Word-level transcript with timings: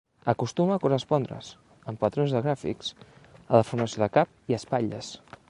Acostuma 0.31 0.73
a 0.75 0.81
correspondre's, 0.85 1.51
en 1.91 1.99
patrons 2.05 2.33
de 2.37 2.41
gràfics, 2.47 2.91
a 3.45 3.61
la 3.61 3.69
formació 3.71 4.05
de 4.07 4.13
Cap 4.19 4.35
i 4.55 4.59
espatlles. 4.61 5.15